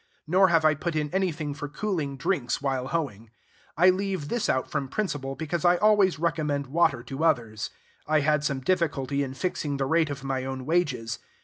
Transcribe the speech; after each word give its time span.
Nor 0.25 0.47
have 0.47 0.65
I 0.65 0.73
put 0.73 0.95
in 0.95 1.11
anything 1.13 1.53
for 1.53 1.69
cooling 1.69 2.17
drinks 2.17 2.59
while 2.59 2.87
hoeing. 2.87 3.29
I 3.77 3.91
leave 3.91 4.29
this 4.29 4.49
out 4.49 4.67
from 4.67 4.87
principle, 4.87 5.35
because 5.35 5.63
I 5.63 5.77
always 5.77 6.17
recommend 6.17 6.65
water 6.65 7.03
to 7.03 7.23
others. 7.23 7.69
I 8.07 8.21
had 8.21 8.43
some 8.43 8.61
difficulty 8.61 9.21
in 9.21 9.35
fixing 9.35 9.77
the 9.77 9.85
rate 9.85 10.09
of 10.09 10.23
my 10.23 10.43
own 10.43 10.65
wages. 10.65 11.19